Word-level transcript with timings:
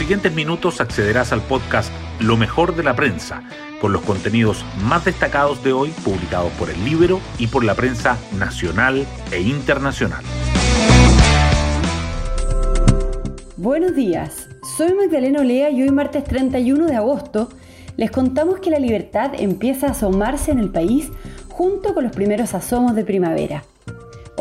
siguientes 0.00 0.32
minutos 0.32 0.80
accederás 0.80 1.30
al 1.30 1.42
podcast 1.42 1.92
Lo 2.20 2.38
mejor 2.38 2.74
de 2.74 2.82
la 2.82 2.96
prensa, 2.96 3.42
con 3.82 3.92
los 3.92 4.00
contenidos 4.00 4.64
más 4.82 5.04
destacados 5.04 5.62
de 5.62 5.74
hoy 5.74 5.90
publicados 6.02 6.50
por 6.52 6.70
el 6.70 6.82
Libro 6.86 7.20
y 7.38 7.48
por 7.48 7.64
la 7.64 7.74
prensa 7.74 8.16
nacional 8.38 9.06
e 9.30 9.42
internacional. 9.42 10.24
Buenos 13.58 13.94
días, 13.94 14.48
soy 14.78 14.94
Magdalena 14.94 15.40
Olea 15.40 15.68
y 15.68 15.82
hoy 15.82 15.90
martes 15.90 16.24
31 16.24 16.86
de 16.86 16.96
agosto 16.96 17.50
les 17.98 18.10
contamos 18.10 18.58
que 18.60 18.70
la 18.70 18.78
libertad 18.78 19.32
empieza 19.36 19.88
a 19.88 19.90
asomarse 19.90 20.50
en 20.50 20.60
el 20.60 20.70
país 20.70 21.10
junto 21.50 21.92
con 21.92 22.04
los 22.04 22.12
primeros 22.16 22.54
asomos 22.54 22.94
de 22.94 23.04
primavera. 23.04 23.64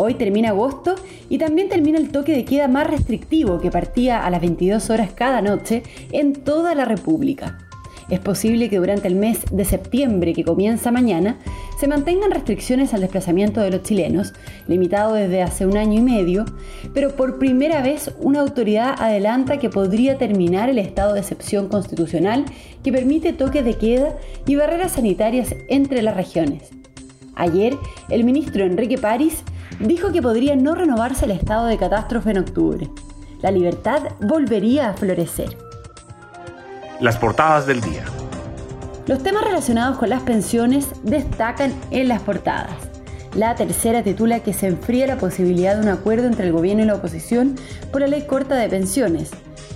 Hoy 0.02 0.14
termina 0.14 0.52
agosto 0.52 0.96
y 1.28 1.40
también 1.40 1.68
termina 1.68 1.98
el 1.98 2.10
toque 2.10 2.32
de 2.32 2.46
queda 2.46 2.70
más 2.70 2.88
restrictivo 2.88 3.60
que 3.60 3.70
partía 3.70 4.26
a 4.26 4.30
las 4.30 4.40
22 4.40 4.90
horas 4.92 5.12
cada 5.14 5.42
noche 5.42 5.84
en 6.14 6.32
toda 6.32 6.74
la 6.74 6.86
República. 6.86 7.58
Es 8.10 8.22
posible 8.22 8.70
que 8.70 8.78
durante 8.78 9.10
el 9.10 9.16
mes 9.16 9.42
de 9.52 9.66
septiembre 9.66 10.34
que 10.34 10.46
comienza 10.46 10.90
mañana 10.90 11.38
se 11.78 11.90
mantengan 11.90 12.32
restricciones 12.32 12.94
al 12.94 13.02
desplazamiento 13.02 13.60
de 13.60 13.72
los 13.72 13.84
chilenos, 13.84 14.32
limitado 14.70 15.16
desde 15.16 15.42
hace 15.42 15.66
un 15.66 15.76
año 15.76 16.00
y 16.00 16.02
medio, 16.02 16.46
pero 16.94 17.18
por 17.18 17.38
primera 17.38 17.82
vez 17.82 18.10
una 18.22 18.40
autoridad 18.40 18.96
adelanta 19.00 19.58
que 19.58 19.70
podría 19.70 20.18
terminar 20.18 20.70
el 20.70 20.80
estado 20.80 21.14
de 21.14 21.20
excepción 21.20 21.68
constitucional 21.68 22.46
que 22.86 22.94
permite 22.94 23.34
toques 23.34 23.66
de 23.66 23.74
queda 23.74 24.16
y 24.48 24.56
barreras 24.56 24.94
sanitarias 24.94 25.54
entre 25.68 26.02
las 26.02 26.16
regiones. 26.16 26.70
Ayer, 27.36 27.78
el 28.10 28.24
ministro 28.24 28.64
Enrique 28.64 28.98
París 28.98 29.44
dijo 29.80 30.12
que 30.12 30.22
podría 30.22 30.56
no 30.56 30.76
renovarse 30.76 31.26
el 31.26 31.32
estado 31.32 31.68
de 31.68 31.78
catástrofe 31.78 32.32
en 32.32 32.40
octubre. 32.40 32.90
La 33.42 33.52
libertad 33.52 34.04
volvería 34.20 34.90
a 34.90 34.94
florecer. 34.94 35.58
Las 37.00 37.18
portadas 37.18 37.66
del 37.66 37.80
día. 37.82 38.04
Los 39.08 39.24
temas 39.24 39.44
relacionados 39.44 39.98
con 39.98 40.10
las 40.10 40.22
pensiones 40.24 40.88
destacan 41.04 41.74
en 41.92 42.10
las 42.10 42.22
portadas. 42.22 42.89
La 43.36 43.54
tercera 43.56 44.02
titula 44.02 44.40
que 44.40 44.54
se 44.54 44.68
enfría 44.68 45.06
la 45.06 45.18
posibilidad 45.18 45.76
de 45.76 45.84
un 45.84 45.90
acuerdo 45.90 46.28
entre 46.28 46.48
el 46.48 46.54
gobierno 46.54 46.84
y 46.84 46.88
la 46.88 46.96
oposición 46.96 47.56
por 47.92 48.02
la 48.02 48.08
ley 48.08 48.24
corta 48.24 48.56
de 48.56 48.70
pensiones. 48.70 49.30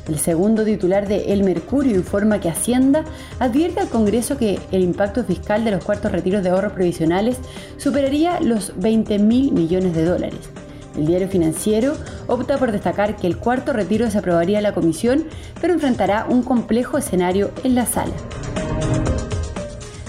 El 0.07 0.19
segundo 0.19 0.65
titular 0.65 1.07
de 1.07 1.31
El 1.31 1.43
Mercurio 1.43 1.95
informa 1.95 2.39
que 2.39 2.49
Hacienda 2.49 3.05
advierte 3.39 3.79
al 3.79 3.89
Congreso 3.89 4.37
que 4.37 4.59
el 4.71 4.83
impacto 4.83 5.23
fiscal 5.23 5.63
de 5.63 5.71
los 5.71 5.83
cuartos 5.83 6.11
retiros 6.11 6.43
de 6.43 6.49
ahorros 6.49 6.73
previsionales 6.73 7.37
superaría 7.77 8.41
los 8.41 8.73
20 8.77 9.19
mil 9.19 9.53
millones 9.53 9.95
de 9.95 10.03
dólares. 10.03 10.39
El 10.97 11.05
diario 11.07 11.27
financiero 11.27 11.93
opta 12.27 12.57
por 12.57 12.71
destacar 12.71 13.15
que 13.15 13.27
el 13.27 13.37
cuarto 13.37 13.71
retiro 13.71 14.09
se 14.11 14.17
aprobaría 14.17 14.57
en 14.57 14.63
la 14.63 14.73
comisión, 14.73 15.25
pero 15.61 15.73
enfrentará 15.73 16.25
un 16.27 16.43
complejo 16.43 16.97
escenario 16.97 17.51
en 17.63 17.75
la 17.75 17.85
sala. 17.85 18.13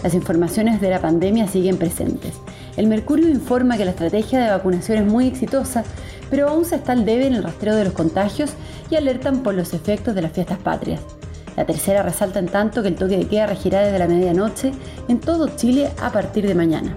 Las 0.03 0.15
informaciones 0.15 0.81
de 0.81 0.91
la 0.91 1.01
pandemia 1.01 1.47
siguen 1.47 1.79
presentes. 1.79 2.35
El 2.77 2.89
Mercurio 2.89 3.29
informa 3.29 3.77
que 3.77 3.85
la 3.85 3.93
estrategia 3.93 4.41
de 4.41 4.51
vacunación 4.51 4.99
es 4.99 5.07
muy 5.07 5.29
exitosa, 5.29 5.85
pero 6.31 6.49
aún 6.49 6.65
se 6.65 6.77
está 6.77 6.93
al 6.93 7.05
debe 7.05 7.27
en 7.27 7.35
el 7.35 7.43
rastreo 7.45 7.77
de 7.77 7.85
los 7.85 7.93
contagios 7.93 8.51
y 8.91 8.97
alertan 8.97 9.43
por 9.43 9.55
los 9.55 9.75
efectos 9.75 10.15
de 10.15 10.23
las 10.23 10.33
fiestas 10.33 10.59
patrias. 10.59 11.01
La 11.57 11.65
tercera 11.65 12.03
resalta 12.03 12.41
en 12.41 12.49
tanto 12.49 12.83
que 12.83 12.89
el 12.89 12.97
toque 12.97 13.17
de 13.17 13.29
queda 13.29 13.47
regirá 13.47 13.83
desde 13.83 13.99
la 14.01 14.09
medianoche 14.09 14.73
en 15.07 15.21
todo 15.21 15.49
Chile 15.55 15.91
a 16.03 16.11
partir 16.11 16.49
de 16.49 16.55
mañana. 16.57 16.95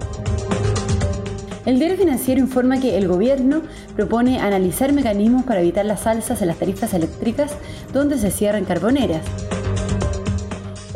El 1.64 1.78
diario 1.78 1.98
financiero 1.98 2.40
informa 2.40 2.80
que 2.80 2.96
el 2.96 3.06
gobierno 3.06 3.62
propone 3.94 4.40
analizar 4.40 4.92
mecanismos 4.92 5.44
para 5.44 5.60
evitar 5.60 5.84
las 5.84 6.06
alzas 6.06 6.40
en 6.40 6.48
las 6.48 6.56
tarifas 6.56 6.94
eléctricas 6.94 7.52
donde 7.92 8.18
se 8.18 8.30
cierran 8.30 8.64
carboneras. 8.64 9.22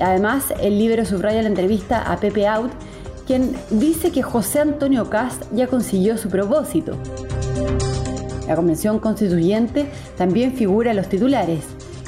Además, 0.00 0.52
el 0.60 0.78
libro 0.78 1.04
subraya 1.04 1.42
la 1.42 1.48
entrevista 1.48 2.10
a 2.10 2.18
Pepe 2.18 2.48
Out, 2.48 2.72
dice 3.70 4.10
que 4.10 4.22
José 4.22 4.60
Antonio 4.60 5.08
Cast 5.08 5.44
ya 5.52 5.66
consiguió 5.66 6.18
su 6.18 6.28
propósito. 6.28 6.96
La 8.46 8.56
Convención 8.56 8.98
Constituyente 8.98 9.86
también 10.18 10.52
figura 10.52 10.90
en 10.90 10.96
los 10.98 11.08
titulares. 11.08 11.64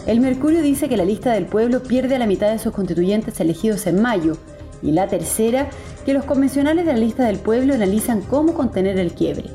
El 0.06 0.20
Mercurio 0.20 0.60
dice 0.60 0.88
que 0.88 0.98
la 0.98 1.04
lista 1.04 1.32
del 1.32 1.46
pueblo 1.46 1.82
pierde 1.82 2.16
a 2.16 2.18
la 2.18 2.26
mitad 2.26 2.50
de 2.50 2.58
sus 2.58 2.72
constituyentes 2.72 3.40
elegidos 3.40 3.86
en 3.86 4.02
mayo. 4.02 4.36
Y 4.82 4.92
la 4.92 5.08
tercera, 5.08 5.70
que 6.04 6.12
los 6.12 6.24
convencionales 6.24 6.84
de 6.84 6.92
la 6.92 6.98
lista 6.98 7.24
del 7.24 7.38
pueblo 7.38 7.72
analizan 7.72 8.20
cómo 8.20 8.52
contener 8.52 8.98
el 8.98 9.14
quiebre. 9.14 9.46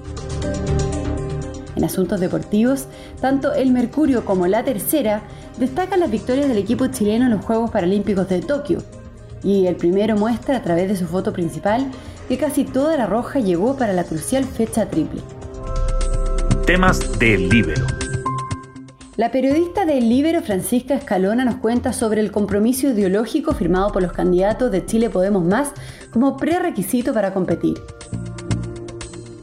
En 1.75 1.83
asuntos 1.83 2.19
deportivos, 2.19 2.87
tanto 3.21 3.53
el 3.53 3.71
Mercurio 3.71 4.25
como 4.25 4.47
la 4.47 4.63
tercera 4.63 5.21
destacan 5.59 5.99
las 5.99 6.09
victorias 6.09 6.47
del 6.47 6.57
equipo 6.57 6.87
chileno 6.87 7.25
en 7.25 7.31
los 7.31 7.45
Juegos 7.45 7.69
Paralímpicos 7.69 8.27
de 8.27 8.39
Tokio. 8.39 8.79
Y 9.43 9.67
el 9.67 9.75
primero 9.75 10.15
muestra 10.15 10.57
a 10.57 10.63
través 10.63 10.89
de 10.89 10.95
su 10.95 11.07
foto 11.07 11.33
principal 11.33 11.89
que 12.27 12.37
casi 12.37 12.63
toda 12.63 12.97
la 12.97 13.05
roja 13.05 13.39
llegó 13.39 13.77
para 13.77 13.93
la 13.93 14.03
crucial 14.03 14.43
fecha 14.45 14.89
triple 14.89 15.21
temas 16.69 17.17
del 17.17 17.49
Libero. 17.49 17.87
La 19.17 19.31
periodista 19.31 19.85
del 19.85 20.07
Libero 20.07 20.43
Francisca 20.43 20.93
Escalona 20.93 21.43
nos 21.43 21.55
cuenta 21.55 21.93
sobre 21.93 22.21
el 22.21 22.31
compromiso 22.31 22.89
ideológico 22.89 23.55
firmado 23.55 23.91
por 23.91 24.03
los 24.03 24.11
candidatos 24.11 24.71
de 24.71 24.85
Chile 24.85 25.09
Podemos 25.09 25.43
Más 25.43 25.71
como 26.11 26.37
prerequisito 26.37 27.11
para 27.11 27.33
competir. 27.33 27.73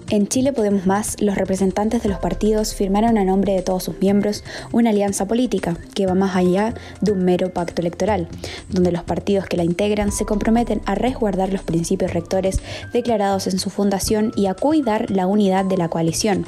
En 0.09 0.28
Chile 0.28 0.53
Podemos 0.53 0.87
Más, 0.87 1.21
los 1.21 1.34
representantes 1.34 2.05
de 2.05 2.09
los 2.09 2.21
partidos 2.21 2.77
firmaron 2.77 3.19
a 3.19 3.25
nombre 3.25 3.55
de 3.55 3.62
todos 3.62 3.83
sus 3.83 3.99
miembros 3.99 4.44
una 4.71 4.91
alianza 4.91 5.27
política 5.27 5.77
que 5.94 6.06
va 6.06 6.15
más 6.15 6.37
allá 6.37 6.75
de 7.00 7.11
un 7.11 7.25
mero 7.25 7.53
pacto 7.53 7.83
electoral, 7.83 8.28
donde 8.69 8.93
los 8.93 9.03
partidos 9.03 9.47
que 9.47 9.56
la 9.56 9.65
integran 9.65 10.12
se 10.12 10.25
comprometen 10.25 10.81
a 10.87 10.95
resguardar 10.95 11.53
los 11.53 11.62
principios 11.62 12.15
rectores 12.15 12.61
declarados 12.93 13.49
en 13.49 13.59
su 13.59 13.69
fundación 13.69 14.33
y 14.37 14.47
a 14.47 14.55
cuidar 14.55 15.11
la 15.11 15.27
unidad 15.27 15.65
de 15.65 15.77
la 15.77 15.89
coalición 15.89 16.47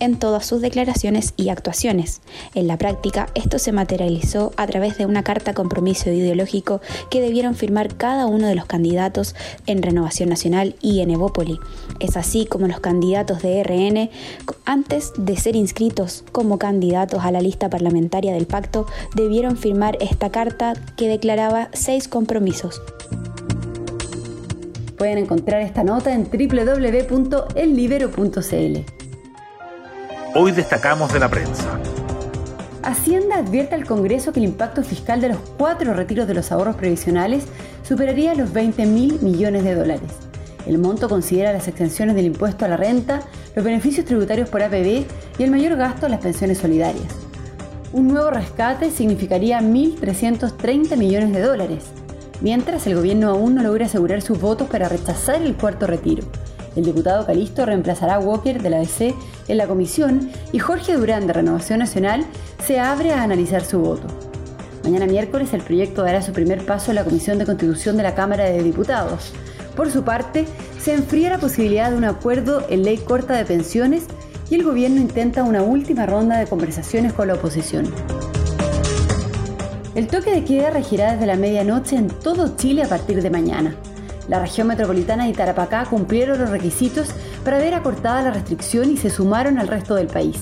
en 0.00 0.18
todas 0.18 0.46
sus 0.46 0.60
declaraciones 0.60 1.34
y 1.36 1.48
actuaciones. 1.48 2.20
En 2.54 2.66
la 2.66 2.78
práctica, 2.78 3.28
esto 3.34 3.58
se 3.58 3.72
materializó 3.72 4.52
a 4.56 4.66
través 4.66 4.98
de 4.98 5.06
una 5.06 5.22
carta 5.22 5.54
compromiso 5.54 6.10
ideológico 6.10 6.80
que 7.10 7.20
debieron 7.20 7.54
firmar 7.54 7.96
cada 7.96 8.26
uno 8.26 8.46
de 8.46 8.54
los 8.54 8.66
candidatos 8.66 9.34
en 9.66 9.82
Renovación 9.82 10.28
Nacional 10.28 10.76
y 10.80 11.00
en 11.00 11.10
Evópoli. 11.10 11.58
Es 12.00 12.16
así 12.16 12.46
como 12.46 12.68
los 12.68 12.77
candidatos 12.80 13.42
de 13.42 13.62
RN, 13.62 14.10
antes 14.64 15.12
de 15.16 15.36
ser 15.36 15.56
inscritos 15.56 16.24
como 16.32 16.58
candidatos 16.58 17.24
a 17.24 17.30
la 17.30 17.40
lista 17.40 17.70
parlamentaria 17.70 18.32
del 18.32 18.46
pacto, 18.46 18.86
debieron 19.14 19.56
firmar 19.56 19.96
esta 20.00 20.30
carta 20.30 20.74
que 20.96 21.08
declaraba 21.08 21.68
seis 21.72 22.08
compromisos. 22.08 22.80
Pueden 24.96 25.18
encontrar 25.18 25.62
esta 25.62 25.84
nota 25.84 26.12
en 26.12 26.24
www.ellibero.cl. 26.24 27.18
Hoy 30.34 30.52
destacamos 30.52 31.12
de 31.12 31.20
la 31.20 31.28
prensa. 31.28 31.78
Hacienda 32.82 33.36
advierte 33.36 33.74
al 33.74 33.84
Congreso 33.84 34.32
que 34.32 34.40
el 34.40 34.46
impacto 34.46 34.82
fiscal 34.82 35.20
de 35.20 35.28
los 35.28 35.38
cuatro 35.56 35.94
retiros 35.94 36.26
de 36.26 36.34
los 36.34 36.50
ahorros 36.52 36.76
previsionales 36.76 37.44
superaría 37.82 38.34
los 38.34 38.52
20 38.52 38.86
mil 38.86 39.20
millones 39.20 39.64
de 39.64 39.74
dólares. 39.74 40.27
El 40.68 40.76
monto 40.76 41.08
considera 41.08 41.54
las 41.54 41.66
exenciones 41.66 42.14
del 42.14 42.26
impuesto 42.26 42.66
a 42.66 42.68
la 42.68 42.76
renta, 42.76 43.22
los 43.56 43.64
beneficios 43.64 44.04
tributarios 44.04 44.50
por 44.50 44.62
APB 44.62 45.06
y 45.38 45.42
el 45.42 45.50
mayor 45.50 45.76
gasto 45.76 46.04
en 46.04 46.12
las 46.12 46.20
pensiones 46.20 46.58
solidarias. 46.58 47.06
Un 47.94 48.08
nuevo 48.08 48.28
rescate 48.28 48.90
significaría 48.90 49.60
1.330 49.62 50.94
millones 50.98 51.32
de 51.32 51.40
dólares, 51.40 51.84
mientras 52.42 52.86
el 52.86 52.96
gobierno 52.96 53.30
aún 53.30 53.54
no 53.54 53.62
logra 53.62 53.86
asegurar 53.86 54.20
sus 54.20 54.38
votos 54.38 54.68
para 54.68 54.90
rechazar 54.90 55.40
el 55.40 55.56
cuarto 55.56 55.86
retiro. 55.86 56.24
El 56.76 56.84
diputado 56.84 57.24
Calisto 57.24 57.64
reemplazará 57.64 58.16
a 58.16 58.20
Walker 58.20 58.60
de 58.62 58.68
la 58.68 58.78
DC 58.80 59.14
en 59.48 59.56
la 59.56 59.66
comisión 59.66 60.30
y 60.52 60.58
Jorge 60.58 60.98
Durán 60.98 61.26
de 61.26 61.32
Renovación 61.32 61.78
Nacional 61.78 62.26
se 62.62 62.78
abre 62.78 63.14
a 63.14 63.22
analizar 63.22 63.64
su 63.64 63.80
voto. 63.80 64.06
Mañana 64.84 65.06
miércoles 65.06 65.54
el 65.54 65.62
proyecto 65.62 66.02
dará 66.02 66.20
su 66.20 66.34
primer 66.34 66.66
paso 66.66 66.90
en 66.90 66.96
la 66.96 67.04
Comisión 67.04 67.38
de 67.38 67.46
Constitución 67.46 67.96
de 67.96 68.02
la 68.02 68.14
Cámara 68.14 68.44
de 68.44 68.62
Diputados. 68.62 69.32
Por 69.78 69.92
su 69.92 70.02
parte, 70.02 70.44
se 70.80 70.92
enfría 70.92 71.30
la 71.30 71.38
posibilidad 71.38 71.92
de 71.92 71.96
un 71.96 72.02
acuerdo 72.02 72.66
en 72.68 72.82
ley 72.82 72.96
corta 72.96 73.36
de 73.36 73.44
pensiones 73.44 74.06
y 74.50 74.56
el 74.56 74.64
gobierno 74.64 75.00
intenta 75.00 75.44
una 75.44 75.62
última 75.62 76.04
ronda 76.04 76.36
de 76.36 76.48
conversaciones 76.48 77.12
con 77.12 77.28
la 77.28 77.34
oposición. 77.34 77.86
El 79.94 80.08
toque 80.08 80.32
de 80.32 80.42
queda 80.42 80.70
regirá 80.70 81.12
desde 81.12 81.26
la 81.26 81.36
medianoche 81.36 81.94
en 81.94 82.08
todo 82.08 82.56
Chile 82.56 82.82
a 82.82 82.88
partir 82.88 83.22
de 83.22 83.30
mañana. 83.30 83.76
La 84.26 84.40
región 84.40 84.66
metropolitana 84.66 85.28
y 85.28 85.32
Tarapacá 85.32 85.84
cumplieron 85.84 86.40
los 86.40 86.50
requisitos 86.50 87.10
para 87.44 87.58
ver 87.58 87.74
acortada 87.74 88.22
la 88.22 88.32
restricción 88.32 88.90
y 88.90 88.96
se 88.96 89.10
sumaron 89.10 89.60
al 89.60 89.68
resto 89.68 89.94
del 89.94 90.08
país. 90.08 90.38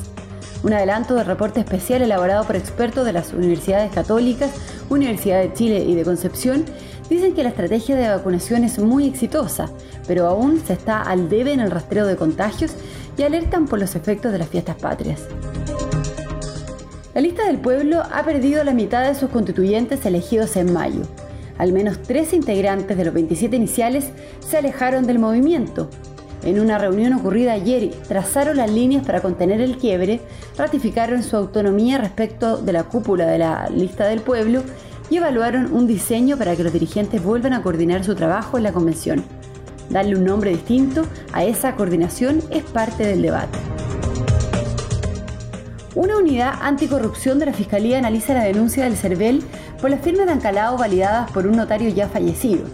Un 0.62 0.72
adelanto 0.72 1.14
del 1.14 1.26
reporte 1.26 1.60
especial 1.60 2.00
elaborado 2.00 2.44
por 2.44 2.56
expertos 2.56 3.04
de 3.04 3.12
las 3.12 3.34
universidades 3.34 3.92
católicas, 3.92 4.50
Universidad 4.88 5.42
de 5.42 5.52
Chile 5.52 5.84
y 5.84 5.94
de 5.94 6.04
Concepción 6.04 6.64
dicen 7.08 7.34
que 7.34 7.42
la 7.42 7.50
estrategia 7.50 7.96
de 7.96 8.08
vacunación 8.08 8.64
es 8.64 8.78
muy 8.78 9.06
exitosa, 9.06 9.70
pero 10.06 10.26
aún 10.26 10.60
se 10.64 10.72
está 10.72 11.02
al 11.02 11.28
debe 11.28 11.52
en 11.52 11.60
el 11.60 11.70
rastreo 11.70 12.06
de 12.06 12.16
contagios 12.16 12.72
y 13.16 13.22
alertan 13.22 13.66
por 13.66 13.78
los 13.78 13.94
efectos 13.94 14.32
de 14.32 14.38
las 14.38 14.48
fiestas 14.48 14.76
patrias. 14.76 15.22
La 17.14 17.22
lista 17.22 17.46
del 17.46 17.58
pueblo 17.58 18.02
ha 18.12 18.24
perdido 18.24 18.62
la 18.62 18.74
mitad 18.74 19.06
de 19.06 19.14
sus 19.14 19.30
constituyentes 19.30 20.04
elegidos 20.04 20.56
en 20.56 20.72
mayo. 20.72 21.00
Al 21.56 21.72
menos 21.72 22.02
tres 22.02 22.34
integrantes 22.34 22.96
de 22.96 23.06
los 23.06 23.14
27 23.14 23.56
iniciales 23.56 24.10
se 24.46 24.58
alejaron 24.58 25.06
del 25.06 25.18
movimiento. 25.18 25.88
En 26.44 26.60
una 26.60 26.76
reunión 26.76 27.14
ocurrida 27.14 27.54
ayer, 27.54 27.90
trazaron 28.06 28.58
las 28.58 28.70
líneas 28.70 29.04
para 29.06 29.22
contener 29.22 29.62
el 29.62 29.78
quiebre, 29.78 30.20
ratificaron 30.58 31.22
su 31.22 31.36
autonomía 31.36 31.96
respecto 31.96 32.58
de 32.58 32.72
la 32.72 32.84
cúpula 32.84 33.26
de 33.26 33.38
la 33.38 33.68
lista 33.70 34.04
del 34.04 34.20
pueblo 34.20 34.62
y 35.10 35.16
evaluaron 35.16 35.72
un 35.72 35.86
diseño 35.86 36.36
para 36.36 36.56
que 36.56 36.64
los 36.64 36.72
dirigentes 36.72 37.22
vuelvan 37.22 37.52
a 37.52 37.62
coordinar 37.62 38.04
su 38.04 38.14
trabajo 38.14 38.56
en 38.56 38.64
la 38.64 38.72
convención. 38.72 39.24
Darle 39.90 40.16
un 40.16 40.24
nombre 40.24 40.50
distinto 40.50 41.04
a 41.32 41.44
esa 41.44 41.76
coordinación 41.76 42.42
es 42.50 42.64
parte 42.64 43.06
del 43.06 43.22
debate. 43.22 43.58
Una 45.94 46.18
unidad 46.18 46.54
anticorrupción 46.60 47.38
de 47.38 47.46
la 47.46 47.52
Fiscalía 47.52 47.98
analiza 47.98 48.34
la 48.34 48.44
denuncia 48.44 48.84
del 48.84 48.96
CERVEL 48.96 49.42
por 49.80 49.90
las 49.90 50.00
firmas 50.00 50.26
de 50.26 50.32
Ancalao 50.32 50.76
validadas 50.76 51.30
por 51.30 51.46
un 51.46 51.56
notario 51.56 51.88
ya 51.88 52.08
fallecido. 52.08 52.64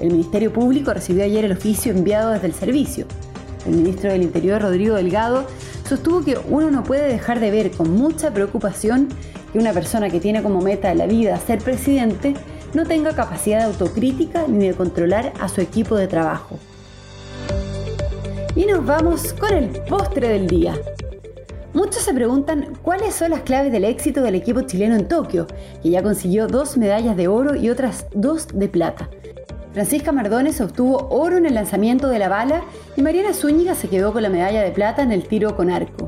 El 0.00 0.12
Ministerio 0.12 0.52
Público 0.52 0.94
recibió 0.94 1.24
ayer 1.24 1.44
el 1.44 1.52
oficio 1.52 1.90
enviado 1.90 2.30
desde 2.30 2.46
el 2.46 2.54
servicio. 2.54 3.06
El 3.66 3.76
ministro 3.76 4.12
del 4.12 4.22
Interior, 4.22 4.62
Rodrigo 4.62 4.94
Delgado, 4.94 5.46
sostuvo 5.88 6.22
que 6.22 6.38
uno 6.48 6.70
no 6.70 6.84
puede 6.84 7.08
dejar 7.08 7.40
de 7.40 7.50
ver 7.50 7.70
con 7.72 7.90
mucha 7.90 8.32
preocupación 8.32 9.08
que 9.52 9.58
una 9.58 9.72
persona 9.72 10.10
que 10.10 10.20
tiene 10.20 10.42
como 10.42 10.60
meta 10.60 10.90
en 10.90 10.98
la 10.98 11.06
vida 11.06 11.36
ser 11.38 11.58
presidente 11.58 12.34
no 12.74 12.84
tenga 12.84 13.14
capacidad 13.14 13.58
de 13.58 13.64
autocrítica 13.64 14.46
ni 14.46 14.68
de 14.68 14.74
controlar 14.74 15.32
a 15.40 15.48
su 15.48 15.60
equipo 15.60 15.96
de 15.96 16.06
trabajo. 16.06 16.58
Y 18.54 18.66
nos 18.66 18.84
vamos 18.84 19.32
con 19.34 19.52
el 19.52 19.68
postre 19.88 20.28
del 20.28 20.48
día. 20.48 20.74
Muchos 21.74 22.02
se 22.02 22.14
preguntan 22.14 22.74
cuáles 22.82 23.14
son 23.14 23.30
las 23.30 23.42
claves 23.42 23.70
del 23.70 23.84
éxito 23.84 24.22
del 24.22 24.34
equipo 24.34 24.62
chileno 24.62 24.96
en 24.96 25.06
Tokio, 25.06 25.46
que 25.82 25.90
ya 25.90 26.02
consiguió 26.02 26.46
dos 26.46 26.76
medallas 26.76 27.16
de 27.16 27.28
oro 27.28 27.54
y 27.54 27.70
otras 27.70 28.06
dos 28.14 28.48
de 28.52 28.68
plata. 28.68 29.08
Francisca 29.72 30.10
Mardones 30.10 30.60
obtuvo 30.60 31.08
oro 31.10 31.36
en 31.36 31.46
el 31.46 31.54
lanzamiento 31.54 32.08
de 32.08 32.18
la 32.18 32.28
bala 32.28 32.62
y 32.96 33.02
Mariana 33.02 33.32
Zúñiga 33.32 33.74
se 33.74 33.88
quedó 33.88 34.12
con 34.12 34.22
la 34.22 34.28
medalla 34.28 34.62
de 34.62 34.72
plata 34.72 35.02
en 35.02 35.12
el 35.12 35.28
tiro 35.28 35.54
con 35.56 35.70
arco. 35.70 36.07